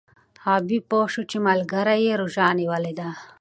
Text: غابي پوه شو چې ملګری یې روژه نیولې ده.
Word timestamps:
غابي 0.43 0.79
پوه 0.89 1.07
شو 1.13 1.21
چې 1.31 1.37
ملګری 1.47 1.99
یې 2.07 2.13
روژه 2.21 2.47
نیولې 2.59 2.93
ده. 2.99 3.09